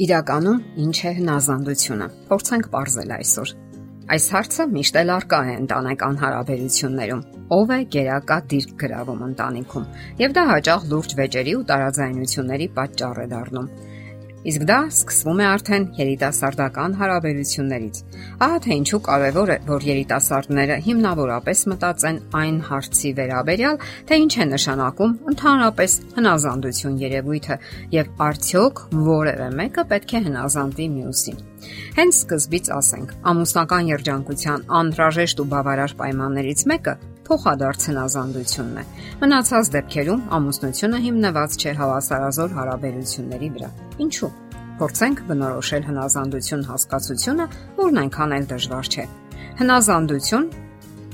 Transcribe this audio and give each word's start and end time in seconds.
Իրականում 0.00 0.60
ինչ 0.80 0.98
է 1.04 1.10
հնազանդությունը։ 1.16 2.06
Փորձենք 2.30 2.68
ողրզել 2.72 3.10
այսօր։ 3.16 3.50
Այս 4.14 4.28
հարցը 4.34 4.64
միշտ 4.70 4.94
էլ 5.00 5.10
արկա 5.14 5.40
է 5.50 5.56
ընտանեկան 5.60 6.16
հարաբերություններում։ 6.22 7.20
Ո՞վ 7.56 7.72
է 7.76 7.78
գերակա 7.94 8.38
դիրք 8.52 8.72
գրավում 8.80 9.20
ընտանիքում։ 9.26 9.84
Եվ 10.22 10.34
դա 10.38 10.44
հաճախ 10.50 10.86
լուրջ 10.92 11.14
վեճերի 11.20 11.54
ու 11.60 11.66
տարաձայնությունների 11.70 12.68
պատճառ 12.80 13.20
է 13.20 13.26
դառնում։ 13.34 13.68
Իսկ 14.40 14.62
դա 14.64 14.76
սկսվում 14.88 15.40
է 15.42 15.46
արդեն 15.50 15.82
երիտասարդական 15.98 16.94
հարաբերություններից։ 16.96 17.98
Ահա 18.46 18.60
թե 18.64 18.78
ինչու 18.80 19.00
կարևոր 19.08 19.52
է, 19.52 19.56
որ 19.66 19.84
երիտասարդները 19.84 20.78
հիմնավորապես 20.86 21.64
մտածեն 21.72 22.20
այն 22.40 22.56
հարցի 22.70 23.12
վերաբերյալ, 23.20 23.76
թե 24.08 24.20
ինչ 24.22 24.32
է 24.32 24.46
նշանակում 24.54 25.14
ընդհանրապես 25.34 25.98
հնազանդություն 26.16 26.96
երևույթը 27.04 27.60
եւ 28.00 28.10
արդյոք 28.30 28.82
որևէ 29.10 29.52
մեկը 29.60 29.86
պետք 29.92 30.16
է 30.16 30.24
հնազանդվի 30.30 30.88
մյուսին։ 30.96 31.46
Հենց 32.00 32.18
սկզբից 32.24 32.74
ասենք, 32.80 33.14
ամուսնական 33.28 33.92
երջանկության 33.92 34.68
անհրաժեշտ 34.80 35.44
ու 35.44 35.50
բավարար 35.52 35.96
պայմաններից 36.00 36.68
մեկը 36.72 36.96
փոխադարձ 37.30 37.84
հնազանդությունն 37.90 38.78
է։ 38.80 38.84
Մնացած 39.20 39.68
դեպքերում 39.74 40.22
ամուսնությունը 40.36 40.98
հիմնված 41.06 41.58
չէ 41.60 41.74
հավասարազոր 41.80 42.56
հարաբերությունների 42.58 43.50
վրա։ 43.56 43.70
Ինչու՞։ 44.04 44.30
Փորձենք 44.80 45.22
բնորոշել 45.28 45.86
հնազանդություն 45.90 46.66
հասկացությունը, 46.70 47.46
որն 47.78 48.00
այնքան 48.02 48.34
էլ 48.40 48.50
դժվար 48.50 48.90
չէ։ 48.90 49.06
Հնազանդություն 49.60 50.50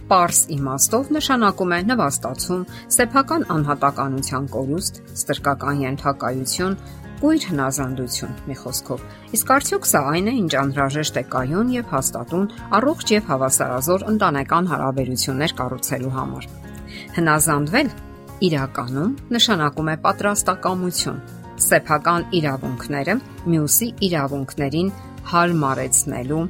Պարս 0.07 0.41
իմաստով 0.55 1.09
նշանակում 1.17 1.73
է 1.75 1.79
նվաստացում, 1.91 2.61
սեփական 2.95 3.45
անհատականության 3.51 4.45
կորուստ, 4.55 5.01
ստրկական 5.19 5.81
ենթակայություն, 5.83 6.77
կույր 7.21 7.45
հնազանդություն, 7.51 8.35
մի 8.47 8.57
խոսքով։ 8.61 9.05
Իսկ 9.37 9.53
արդյոք 9.57 9.87
սա 9.89 10.01
այն 10.13 10.27
է, 10.27 10.35
ինչ 10.43 10.53
անհրաժեշտ 10.61 11.17
է 11.17 11.23
կայուն 11.33 11.71
եւ 11.77 11.95
հաստատուն 11.95 12.47
առողջ 12.77 13.13
եւ 13.17 13.31
հավասարազոր 13.31 14.05
ընտանեկան 14.13 14.69
հարաբերություններ 14.73 15.55
կառուցելու 15.61 16.13
համար։ 16.17 16.49
Հնազանդվել 17.17 17.91
իրականում 18.47 19.17
նշանակում 19.37 19.91
է 19.93 19.97
պատրաստակամություն, 20.07 21.21
սեփական 21.67 22.29
իրավունքները 22.37 23.19
մյուսի 23.49 23.89
իրավունքներին 24.11 24.93
հարմարեցնելու 25.33 26.45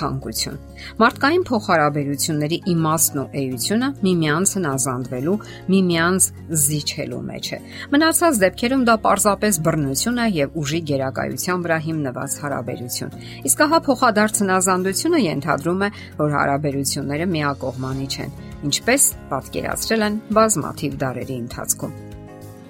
ցանկություն։ 0.00 0.58
Մարդկային 1.00 1.44
փոխհարաբերությունների 1.50 2.58
իմաստն 2.72 3.20
ու 3.20 3.26
էությունը 3.40 3.88
միմյանց 4.06 4.52
հնազանդվելու, 4.56 5.36
միմյանց 5.74 6.28
զիջելու 6.64 7.20
մեջ 7.30 7.50
է։ 7.50 7.58
Մնացած 7.94 8.40
դեպքերում 8.44 8.84
դա 8.88 8.96
պարզապես 9.04 9.60
բռնություն 9.68 10.20
է 10.20 10.26
եւ 10.40 10.58
ուժի 10.60 10.80
գերակայության 10.90 11.64
վրա 11.66 11.78
հիմնված 11.86 12.36
հարաբերություն։ 12.44 13.16
Իսկ 13.50 13.64
ահա 13.66 13.80
փոխադարձ 13.90 14.42
հնազանդությունը 14.44 15.24
ենթադրում 15.26 15.80
է, 15.80 15.90
որ 16.20 16.36
հարաբերությունները 16.40 17.26
միակողմանի 17.36 18.06
չեն, 18.10 18.36
ինչպես 18.70 19.08
պատկերացրել 19.30 20.06
են 20.10 20.20
բազմաթիվ 20.40 21.00
դարերի 21.04 21.40
ընթացքում։ 21.44 21.98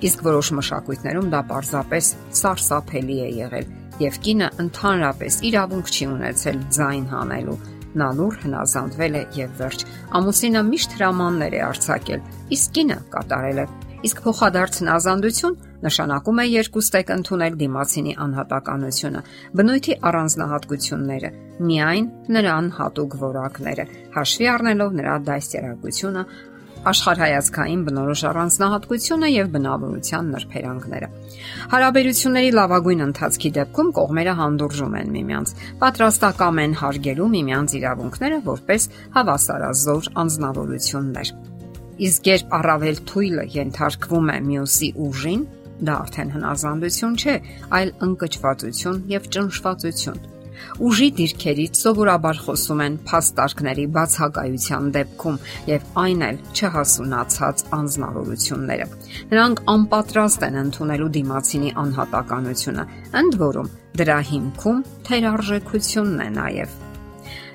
Իսկ 0.01 0.25
որոշ 0.25 0.55
մշակույթներում 0.61 1.29
դա 1.35 1.43
պարզապես 1.51 2.15
սարսափելի 2.41 3.21
է 3.21 3.29
եղել 3.43 3.80
եւ 4.01 4.19
կինը 4.25 4.49
ընդհանրապես 4.65 5.39
իրավունք 5.51 5.91
չի 5.91 6.07
ունեցել 6.11 6.59
ձայն 6.77 7.07
հանելու։ 7.11 7.61
Նա 8.01 8.09
լուր 8.21 8.37
հնազանդվել 8.45 9.15
է 9.19 9.23
եւ 9.41 9.55
վերջ։ 9.61 9.81
Ամուսինը 10.21 10.61
միշտ 10.71 10.93
հրամաններ 11.01 11.57
է 11.59 11.63
արձակել, 11.71 12.21
իսկ 12.55 12.75
կինը 12.77 12.99
կատարել 13.15 13.61
է։ 13.61 13.67
Իսկ 14.01 14.21
փոխադարձ 14.25 14.77
հնազանդություն 14.81 15.57
նշանակում 15.81 16.41
է 16.41 16.45
երկուստեք 16.51 17.11
ընդունել 17.15 17.57
դիմացինի 17.61 18.13
անհատականությունը, 18.25 19.21
բնույթի 19.61 19.97
առանձնահատկությունները, 20.11 21.31
միայն 21.71 22.07
նրան 22.37 22.71
հատուկ 22.79 23.17
որակները, 23.21 23.87
հաշվի 24.17 24.49
առնելով 24.55 24.97
նրա 25.01 25.15
դաստիարակությունը, 25.31 26.25
աշխարհայացքային 26.89 27.81
բնորոշ 27.87 28.23
առանձնահատկությունը 28.31 29.29
եւ 29.31 29.51
բնավորության 29.55 30.31
նրբերանգները։ 30.35 31.09
Հարաբերությունների 31.75 32.51
լավագույն 32.57 33.05
ընթացքի 33.07 33.51
դեպքում 33.59 33.93
կողմերը 34.01 34.35
հանդուրժում 34.41 34.97
են 35.01 35.13
միմյանց, 35.17 35.53
պատրաստակամ 35.85 36.61
են 36.65 36.77
հարգելու 36.81 37.29
միմյանց 37.37 37.77
իրավունքները 37.81 38.41
որպես 38.49 38.89
հավասարազոր 39.21 40.11
անznավորություններ։ 40.25 41.33
Իսկ 42.01 42.29
երբ 42.33 42.53
առավել 42.61 43.01
թույլը 43.11 43.47
ենթարկվում 43.61 44.31
է 44.31 44.39
մյուսի 44.51 44.93
ուժին, 45.05 45.43
դա 45.85 45.95
արդեն 46.01 46.35
հնազանդություն 46.37 47.17
չէ, 47.21 47.35
այլ 47.77 47.97
ընկճվածություն 48.09 49.03
եւ 49.11 49.33
ճնշվածություն 49.37 50.40
Ուժի 50.81 51.09
դիրքերից 51.21 51.81
սովորաբար 51.85 52.41
խոսում 52.47 52.83
են 52.87 52.99
փաստարկների 53.11 53.87
բացակայության 53.97 54.91
դեպքում 54.97 55.41
եւ 55.71 55.89
այն 56.05 56.27
էլ 56.29 56.43
չհասունացած 56.57 57.65
անznավորությունները։ 57.81 58.91
Նրանք 59.33 59.65
անպատրաստ 59.77 60.47
են 60.51 60.61
ընդունելու 60.67 61.11
դիմացինի 61.21 61.75
անհատականությունը, 61.85 62.87
ընդ 63.23 63.41
որում 63.47 63.75
դրա 64.01 64.21
հիմքում 64.31 64.87
թերարժեքությունն 65.11 66.25
է 66.27 66.31
նաեւ։ 66.41 66.79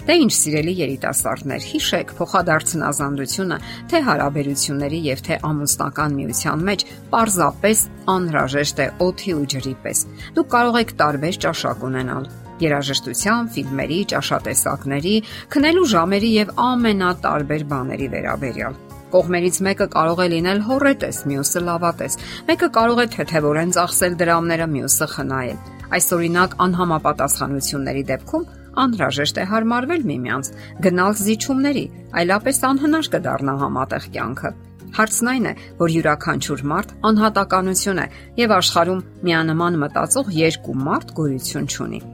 Դե 0.05 0.15
ինչ 0.21 0.33
սիրելի 0.37 0.73
երիտասարդներ, 0.77 1.63
հիշեք, 1.65 2.11
փոխադարձ 2.19 2.73
հնազանդությունը 2.75 3.55
թե 3.89 4.01
հարաբերությունների 4.05 4.99
եւ 5.07 5.23
թե 5.25 5.37
ամուսնական 5.49 6.17
միության 6.19 6.65
մեջ 6.69 6.85
պարզապես 7.15 7.81
անհրաժեշտ 8.13 8.81
է 8.85 8.87
օթի 9.07 9.33
ու 9.39 9.47
ջրի 9.55 9.73
պես։ 9.85 10.03
Դուք 10.37 10.51
կարող 10.53 10.77
եք 10.85 10.93
տարբեր 11.01 11.39
ճաշակ 11.45 11.87
ունենալ, 11.89 12.29
երաժշտության, 12.63 13.51
ֆիլմերի, 13.55 13.99
ճաշատեսակների, 14.15 15.15
քնելու 15.55 15.87
ժամերի 15.95 16.31
եւ 16.35 16.51
ամենատարբեր 16.65 17.65
բաների 17.71 18.09
վերաբերյալ։ 18.15 18.83
Կողմերից 19.15 19.57
մեկը 19.65 19.87
կարող 19.95 20.19
է 20.25 20.27
լինել 20.33 20.59
հորետես, 20.65 21.17
մյուսը 21.29 21.61
լավատես։ 21.65 22.17
Մեկը 22.49 22.69
կարող 22.75 22.99
է 22.99 23.05
թեթևորեն 23.15 23.73
ծախսել 23.75 24.17
դրամները, 24.19 24.67
մյուսը 24.75 25.07
խնայել։ 25.13 25.59
Այս 25.95 26.07
օրինակ 26.15 26.55
անհամապատասխանությունների 26.65 28.03
դեպքում 28.11 28.47
անհրաժեշտ 28.85 29.39
է 29.39 29.45
հարմարվել 29.51 30.03
միմյանց, 30.09 30.49
գնալ 30.85 31.13
զիջումների, 31.21 31.85
այլապես 32.21 32.59
անհնար 32.71 33.09
կդառնա 33.15 33.55
համատեղ 33.61 34.09
կյանքը։ 34.15 34.51
Հարցն 34.95 35.29
այն 35.31 35.47
է, 35.51 35.53
որ 35.79 35.95
յուրաքանչյուր 35.95 36.65
մարդ 36.71 36.91
անհատականություն 37.11 38.03
է 38.03 38.09
եւ 38.41 38.57
աշխարհում 38.59 39.05
միանման 39.27 39.79
մտածող 39.85 40.35
երկու 40.39 40.77
մարդ 40.87 41.15
գոյություն 41.19 41.71
չունի։ 41.71 42.05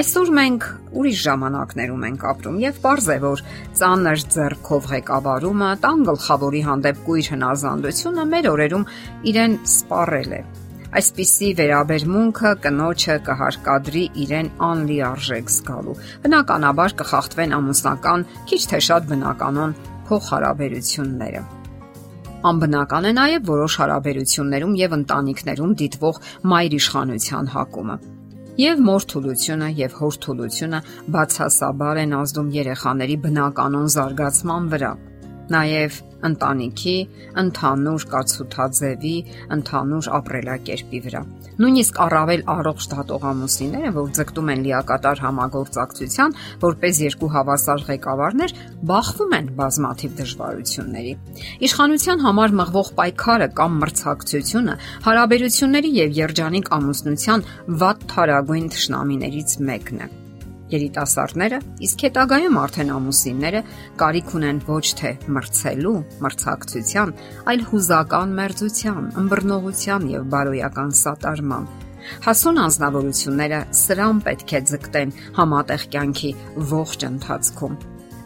Այսօր 0.00 0.30
մենք 0.36 0.64
ուրիշ 1.00 1.20
ժամանակներում 1.26 2.06
ենք 2.08 2.24
ապրում 2.30 2.56
եւ 2.62 2.80
པարզ 2.80 3.06
է, 3.10 3.18
որ 3.24 3.42
ծանր 3.80 4.24
ձեռքով 4.34 4.88
ղեկավարումը, 4.92 5.70
տան 5.84 6.02
գլխավորի 6.10 6.62
հանդեպ 6.70 7.04
կույր 7.06 7.30
հնազանդությունը 7.34 8.24
մեր 8.34 8.50
օրերում 8.54 8.88
իրեն 9.30 9.54
սպառել 9.70 10.34
է։ 10.40 10.42
Այսպիսի 10.90 11.48
վերաբերմունքը 11.60 12.50
կնոջը 12.64 13.16
կհարկադրի 13.26 14.04
իրեն 14.24 14.48
անլիարժեք 14.70 15.52
զգալու։ 15.54 15.94
Բնականաբար 16.24 16.96
կխախտվեն 17.02 17.56
ամուսնական, 17.60 18.26
քիչ 18.50 18.60
թե 18.74 18.80
շատ 18.90 19.08
բնականon 19.14 19.76
փոխհարաբերությունները։ 20.10 21.42
Անբնական 22.50 23.06
է 23.06 23.12
նաև 23.20 23.50
որոշ 23.54 23.76
հարաբերություններում 23.84 24.78
եւ 24.80 24.96
ընտանիքներում 24.98 25.76
դիտվող 25.84 26.24
մայր 26.50 26.80
իշխանության 26.80 27.52
հակումը։ 27.54 27.96
Եվ 28.58 28.80
մորթուլությունը 28.82 29.68
եւ 29.78 29.92
հորթուլությունը 30.00 30.80
բացասաբար 31.14 32.00
են 32.02 32.16
ազդում 32.18 32.48
երեխաների 32.56 33.16
բնականon 33.26 33.86
զարգացման 33.94 34.66
վրա 34.74 34.90
նաև 35.50 35.98
ընտանիքի, 36.26 36.96
ընդհանուր 37.40 38.04
կացութաձևի, 38.10 39.14
ընդհանուր 39.56 40.08
ապրելակերպի 40.18 41.00
վրա։ 41.06 41.22
Նույնիսկ 41.60 41.98
առավել 42.04 42.44
առողջ 42.54 42.86
դատողամուսինները, 42.92 43.90
որ 43.96 44.12
ձգտում 44.18 44.50
են 44.54 44.62
լիակատար 44.66 45.22
համագործակցության, 45.24 46.36
որպես 46.64 47.00
երկու 47.04 47.32
հավասար 47.34 47.84
ղեկավարներ, 47.90 48.54
բախվում 48.90 49.34
են 49.40 49.50
բազմաթիվ 49.60 50.14
դժվարությունների։ 50.20 51.12
Իշխանության 51.68 52.24
համար 52.28 52.56
մղվող 52.60 52.94
պայքարը 53.00 53.50
կամ 53.60 53.76
մրցակցությունը 53.84 54.78
հարաբերությունների 55.08 55.92
եւ 56.00 56.16
երջանիկ 56.20 56.72
ամուսնության 56.80 57.46
վատ 57.84 58.08
թարագույն 58.14 58.72
ճշնամիներից 58.76 59.60
մեկն 59.70 60.04
է 60.06 60.19
երիտասարդները, 60.74 61.58
իսկ 61.86 62.04
հետագայում 62.06 62.58
արդեն 62.60 62.90
ամուսինները 62.96 63.60
կարիք 64.00 64.32
ունեն 64.40 64.62
ոչ 64.70 64.86
թե 65.00 65.12
մրցելու, 65.36 65.94
մրցակցության, 66.24 67.14
այլ 67.50 67.64
հուզական 67.70 68.34
մերձության, 68.40 69.06
ըմբռնողության 69.20 70.10
եւ 70.14 70.26
բարոյական 70.34 70.92
սատարման։ 71.00 71.70
Հասուն 72.24 72.60
անznավորությունները 72.64 73.60
սրան 73.76 74.20
պետք 74.26 74.54
է 74.56 74.60
ձգտեն 74.70 75.14
համատեղ 75.36 75.86
կյանքի 75.94 76.30
ողջ 76.70 77.06
ընթացքում։ 77.10 77.76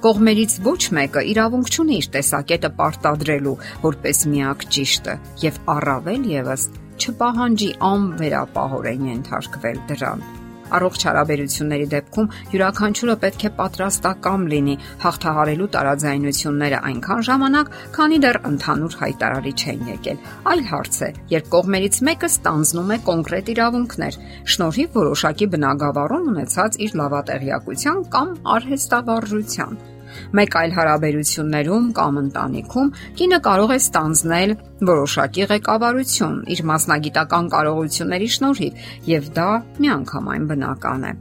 Կողմերից 0.05 0.55
ոչ 0.67 0.81
մեկը 0.99 1.20
իրավունք 1.32 1.70
չունի 1.75 1.99
իր 2.02 2.08
տեսակետը 2.14 2.70
պարտադրելու 2.81 3.55
որպես 3.87 4.23
միակ 4.35 4.64
ճիշտը 4.76 5.17
եւ 5.46 5.61
առավել 5.79 6.31
եւս 6.35 6.69
չպահանջի 7.00 7.70
անվերապահորեն 7.88 9.12
ենթարկվել 9.14 9.85
դրան։ 9.91 10.26
Առողջ 10.75 11.05
հարաբերությունների 11.08 11.87
դեպքում 11.94 12.28
յուրաքանչյուրը 12.55 13.16
պետք 13.25 13.44
է 13.44 13.50
պատրաստական 13.58 14.46
լինի 14.55 14.76
հաղթահարելու 15.05 15.69
տարաձայնությունները 15.76 16.82
այնքան 16.90 17.25
ժամանակ, 17.28 17.72
քանի 17.94 18.20
դեռ 18.25 18.38
ընդհանուր 18.50 18.99
հայտարարի 19.05 19.55
չեն 19.55 19.88
եկել։ 19.94 20.22
Այլ 20.55 20.62
հարց 20.75 21.00
է, 21.05 21.11
երբ 21.34 21.50
կողմերից 21.55 21.99
մեկը 22.11 22.31
ստանձնում 22.34 22.94
է 22.94 23.00
կոնկրետ 23.08 23.50
իրավունքներ, 23.55 24.20
շնորհիվ 24.55 25.00
որոշակի 25.00 25.50
բնագավառում 25.55 26.31
ունեցած 26.34 26.81
իր 26.84 26.96
լավատեղյակության 27.05 28.06
կամ 28.14 28.38
արհեստավարժության 28.58 29.94
Մեկ 30.38 30.56
այլ 30.61 30.75
հարաբերություններում 30.78 31.87
կամ 31.99 32.19
ընտանիքում 32.22 32.90
կինը 33.20 33.38
կարող 33.49 33.75
է 33.75 33.78
ստանձնել 33.82 34.55
որոշակի 34.90 35.46
ղեկավարություն 35.55 36.37
իր 36.55 36.64
մասնագիտական 36.70 37.50
կարողությունների 37.55 38.28
շնորհիվ, 38.34 38.82
եւ 39.14 39.31
դա 39.38 39.49
միանգամայն 39.84 40.49
բնական 40.55 41.05
է։ 41.05 41.12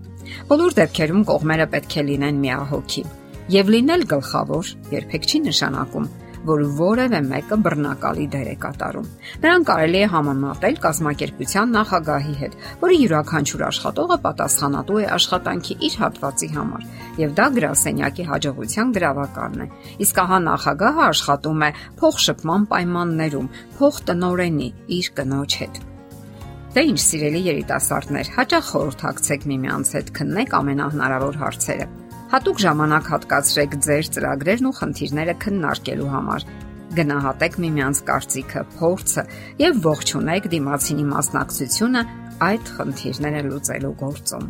Բոլոր 0.49 0.75
դեպքերում 0.79 1.23
կողմերը 1.29 1.67
պետք 1.73 1.97
է 1.99 2.03
լինեն 2.09 2.43
միահոգի։ 2.43 3.03
Եվ 3.53 3.71
լինել 3.73 4.05
գլխավոր 4.13 4.69
երբեք 4.93 5.25
չի 5.27 5.39
նշանակում, 5.49 6.05
որ 6.47 6.63
որևէ 6.77 7.19
մեկը 7.27 7.57
բռնակալի 7.65 8.25
դեր 8.33 8.49
է 8.51 8.55
կատարում։ 8.63 9.07
Նրան 9.43 9.65
կարելի 9.69 9.99
է 10.03 10.09
համեմատել 10.13 10.75
կազմակերպության 10.83 11.71
նախագահի 11.77 12.35
հետ, 12.41 12.57
որի 12.83 12.97
յուրաքանչյուր 13.03 13.63
աշխատողը 13.69 14.17
պատասխանատու 14.25 14.99
է 15.03 15.05
աշխատանքի 15.17 15.77
իր 15.87 15.97
հատվածի 16.03 16.49
համար, 16.57 16.85
եւ 17.23 17.33
դա 17.39 17.47
գրասենյակի 17.57 18.27
հաջողության 18.33 18.93
գրավականն 18.99 19.63
է։ 19.63 19.67
Իսկ 20.03 20.21
ահա 20.23 20.39
նախագահը 20.49 21.03
աշխատում 21.07 21.63
է 21.63 21.71
փոխշփման 22.03 22.69
պայմաններում, 22.73 23.49
փոխտնօրենի 23.79 24.69
իր 24.99 25.11
կնոջ 25.23 25.59
հետ։ 25.63 25.83
Դե 26.73 26.81
ինչ 26.89 27.01
սիրելի 27.05 27.41
երիտասարդներ, 27.53 28.29
հաճախ 28.33 28.69
խորհրդակցեք 28.73 29.43
միմյանց 29.53 29.91
հետ, 29.93 30.15
քննեք 30.17 30.55
ամենահնարավոր 30.57 31.37
հարցերը 31.43 32.02
Հատուկ 32.33 32.61
ժամանակ 32.63 33.09
հատկացրեք 33.11 33.73
ձեր 33.85 34.07
ծրագրերն 34.13 34.65
ու 34.65 34.69
խնդիրները 34.73 35.33
քննարկելու 35.43 36.07
համար։ 36.09 36.45
Գնահատեք 36.97 37.57
միմյանց 37.61 37.99
կարծիքը, 38.07 38.63
փորձը 38.79 39.23
եւ 39.59 39.77
ողջունեք 39.83 40.47
դիմացինի 40.53 41.05
մասնակցությունը 41.11 42.01
այդ 42.47 42.71
խնդիրները 42.77 43.43
լուծելու 43.51 43.91
գործում։ 44.01 44.47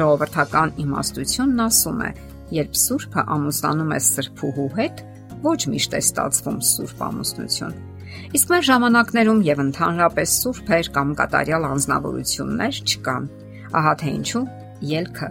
Ժողովրդական 0.00 0.74
իմաստությունն 0.82 1.62
ասում 1.62 2.02
է. 2.02 2.10
երբ 2.58 2.74
սուրբը 2.82 3.22
ամուսնանում 3.36 3.92
է 3.92 4.00
սրբուհու 4.02 4.66
հետ, 4.82 5.04
ոչ 5.46 5.60
միշտ 5.72 5.94
է 5.94 6.00
ստացվում 6.02 6.58
սուրբ 6.72 7.06
ամուսնություն։ 7.06 7.78
Իսկ 8.34 8.50
մեր 8.50 8.66
ժամանակներում 8.72 9.46
եւ 9.46 9.62
ընդհանրապես 9.68 10.34
սուրբեր 10.42 10.90
կամ 10.98 11.14
կատարյալ 11.22 11.70
անznավորություններ 11.70 12.82
չկան։ 12.82 13.30
Ահա 13.78 13.94
թե 14.02 14.12
ինչու 14.18 14.44
ելքը 14.90 15.30